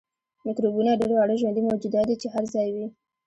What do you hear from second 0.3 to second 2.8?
میکروبونه ډیر واړه ژوندي موجودات دي چې هر ځای